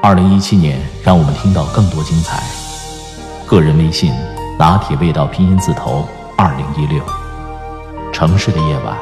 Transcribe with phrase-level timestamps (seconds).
[0.00, 2.40] 二零一七年让我们听到更多精彩。
[3.46, 4.12] 个人微信：
[4.56, 7.04] 拿铁味道拼音字头二零一六。
[8.12, 8.96] 城市的夜晚，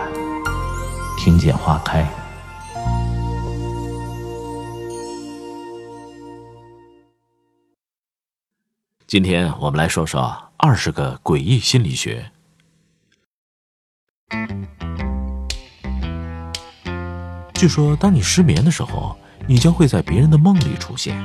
[1.19, 2.09] 听见花开。
[9.06, 12.33] 今天我们来说说二十个诡异心理学。
[17.55, 19.16] 据说，当你失眠的时候，
[19.48, 21.16] 你将会在别人的梦里出现。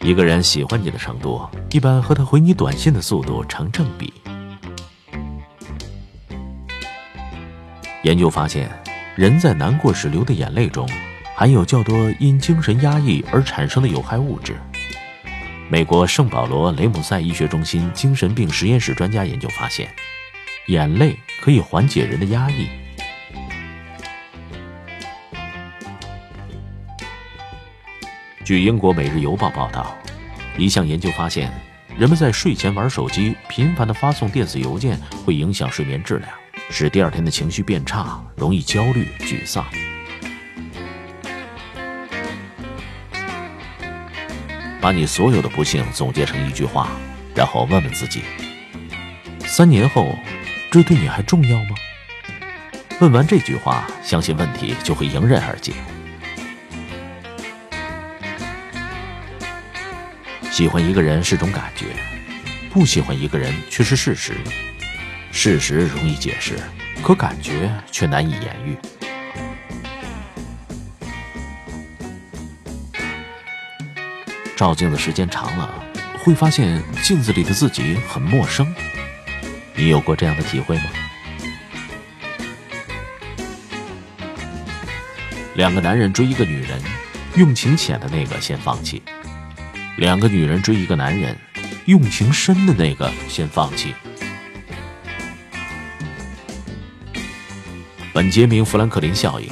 [0.00, 4.12] 一个人喜欢你的程度，一般和他回你短信的速度成正比。
[8.02, 8.68] 研究发现，
[9.16, 10.86] 人在难过时流的眼泪中，
[11.34, 14.54] 含有较多因精神压抑而产生的有害物质。
[15.70, 19.88] 美国圣保罗雷姆塞医学中心精神病实验室专家研究发现，
[20.66, 22.68] 眼泪可以缓解人的压抑。
[28.44, 29.96] 据英国《每日邮报》报道，
[30.58, 31.50] 一项研究发现，
[31.96, 36.30] 人们在睡前玩手机、频繁的发送电子邮件，会影响睡眠质量，
[36.68, 39.64] 使第二天的情绪变差，容易焦虑、沮丧。
[44.78, 46.90] 把你所有的不幸总结成一句话，
[47.34, 48.24] 然后问问自己：
[49.46, 50.14] 三年后，
[50.70, 51.70] 这对你还重要吗？
[53.00, 55.72] 问完这句话，相信问题就会迎刃而解。
[60.54, 61.86] 喜欢一个人是种感觉，
[62.70, 64.34] 不喜欢一个人却是事实。
[65.32, 66.56] 事实容易解释，
[67.02, 68.76] 可感觉却难以言喻。
[74.54, 75.84] 照镜子时间长了，
[76.20, 78.72] 会发现镜子里的自己很陌生。
[79.74, 80.84] 你有过这样的体会吗？
[85.56, 86.80] 两个男人追一个女人，
[87.34, 89.02] 用情浅的那个先放弃；
[89.96, 91.36] 两个女人追一个男人，
[91.84, 93.94] 用情深的那个先放弃。
[98.12, 99.48] 本杰明·富兰克林效应：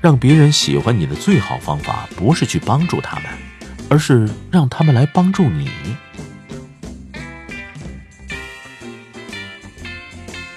[0.00, 3.24] 让别人喜欢你的最好方法，不是去帮助他们，
[3.88, 5.68] 而是让他们来帮助你。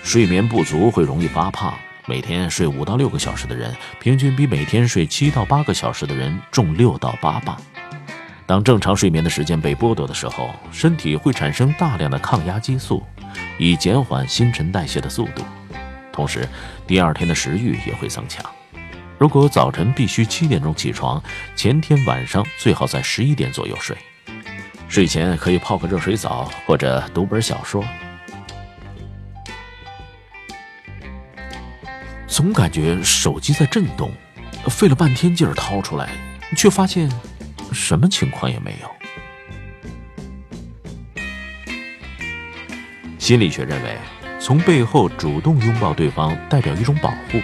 [0.04, 1.74] 睡眠不足会容易发胖。
[2.06, 7.60] 每天睡五到六个小时的人，平均比每天睡七到八个小时的人重六到八磅。
[8.54, 13.02] 当正常睡眠的时间被剥夺的时候，身体会产生大量的抗压激素，
[13.58, 15.42] 以减缓新陈代谢的速度。
[16.12, 16.48] 同时，
[16.86, 18.46] 第二天的食欲也会增强。
[19.18, 21.20] 如果早晨必须七点钟起床，
[21.56, 23.98] 前天晚上最好在十一点左右睡。
[24.88, 27.84] 睡前可以泡个热水澡，或者读本小说。
[32.28, 34.12] 总感觉手机在震动，
[34.70, 36.08] 费了半天劲儿掏出来，
[36.56, 37.10] 却发现
[37.74, 38.90] 什么情况也没有。
[43.18, 43.98] 心理学认为，
[44.40, 47.42] 从背后主动拥抱对方代表一种保护，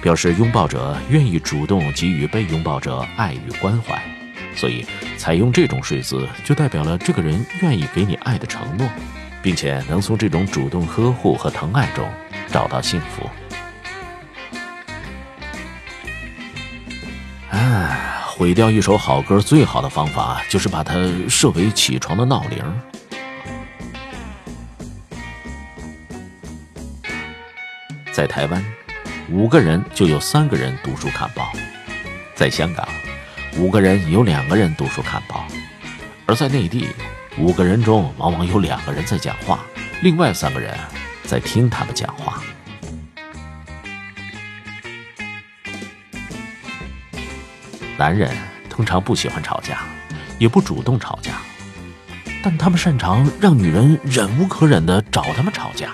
[0.00, 4.00] 表示拥抱者愿意主动给予被拥抱者爱与关怀，
[4.54, 4.86] 所以
[5.16, 8.88] 采用这种睡姿就代表了这个人愿意给你爱的承诺，
[9.42, 12.08] 并且能从这种主动呵护和疼爱中
[12.48, 13.28] 找到幸福。
[18.46, 20.94] 毁掉一首好歌最好的方法就是把它
[21.28, 22.62] 设为起床的闹铃。
[28.12, 28.64] 在台湾，
[29.32, 31.46] 五个人就有三个人读书看报；
[32.36, 32.86] 在香港，
[33.58, 35.44] 五个人有两个人读书看报；
[36.24, 36.86] 而在内地，
[37.38, 39.66] 五个人中往往有两个人在讲话，
[40.02, 40.72] 另外三个人
[41.24, 42.40] 在听他们讲话。
[47.98, 48.30] 男人
[48.68, 49.78] 通常不喜欢吵架，
[50.38, 51.32] 也不主动吵架，
[52.42, 55.90] 但他们擅长让女人忍无可忍的找他们吵架。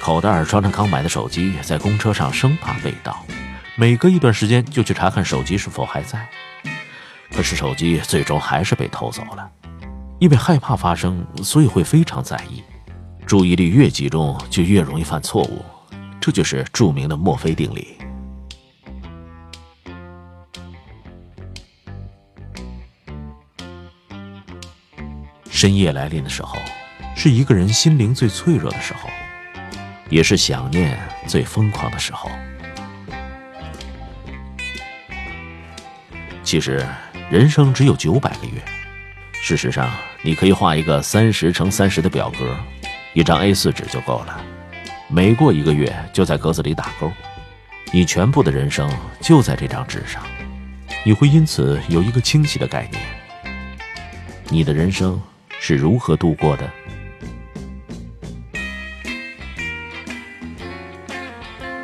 [0.00, 3.24] 口袋装着刚买的手机，在公车上生怕被盗，
[3.74, 6.28] 每隔一段时间就去查看手机是否还在。
[7.32, 9.50] 可是手机最终还是被偷走了，
[10.20, 12.62] 因为害怕发生，所以会非常在意。
[13.26, 15.64] 注意力越集中，就越容易犯错误，
[16.20, 17.96] 这就是著名的墨菲定理。
[25.50, 26.58] 深夜来临的时候，
[27.16, 29.08] 是一个人心灵最脆弱的时候，
[30.10, 32.28] 也是想念最疯狂的时候。
[36.42, 36.86] 其实，
[37.30, 38.62] 人生只有九百个月。
[39.32, 39.90] 事实上，
[40.22, 42.56] 你可以画一个三十乘三十的表格，
[43.14, 44.44] 一张 A4 纸就够了。
[45.08, 47.10] 每过一个月，就在格子里打勾，
[47.92, 48.90] 你全部的人生
[49.20, 50.20] 就在这张纸上。
[51.04, 53.00] 你会因此有一个清晰的概念：
[54.48, 55.22] 你的人生
[55.60, 56.68] 是如何度过的。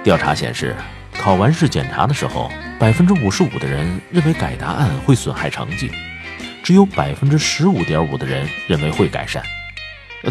[0.03, 0.75] 调查显示，
[1.13, 5.93] 考完试检查的时候，百分之五十五的人认为改答案会损害成绩。
[6.65, 9.43] 只有百分之十五点五的人认为会改善，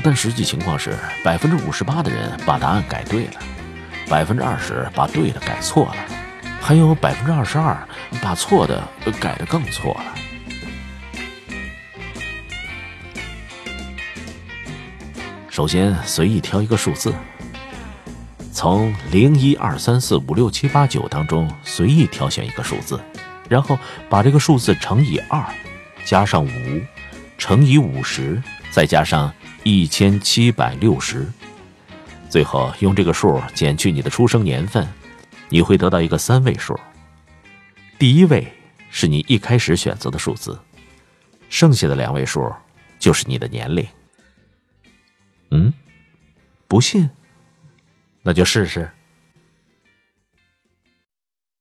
[0.03, 3.33] 但实际情况是百分之五十八的人把答案改对了，
[4.07, 5.95] 百分之二十把对的改错了，
[6.61, 7.77] 还有百分之二十二
[8.21, 8.83] 把错的
[9.19, 10.15] 改得更错了。
[15.49, 17.13] 首先随意挑一个数字，
[18.53, 22.97] 从零一二三四五六七八九当中随意挑选一个数字，
[23.49, 23.77] 然后
[24.07, 25.43] 把这个数字乘以二。
[26.05, 26.49] 加上五，
[27.37, 29.33] 乘以五十，再加上
[29.63, 31.27] 一千七百六十，
[32.29, 34.87] 最后用这个数减去你的出生年份，
[35.49, 36.79] 你会得到一个三位数。
[37.97, 38.51] 第一位
[38.89, 40.57] 是你一开始选择的数字，
[41.49, 42.51] 剩下的两位数
[42.97, 43.85] 就是你的年龄。
[45.51, 45.73] 嗯，
[46.67, 47.09] 不信，
[48.21, 48.89] 那就试试。